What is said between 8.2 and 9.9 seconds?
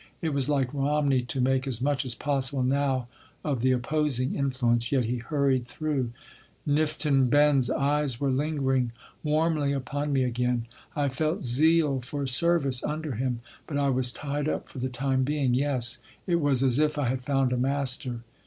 lingering warmly